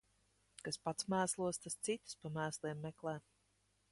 Kas 0.67 0.79
pats 0.85 1.07
mēslos, 1.15 1.61
tas 1.67 1.77
citus 1.89 2.17
pa 2.23 2.33
mēsliem 2.39 2.83
meklē. 2.87 3.17